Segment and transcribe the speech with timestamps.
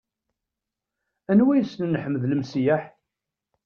[1.31, 2.83] Anwa yessnen Ḥmed Lemseyyeḥ?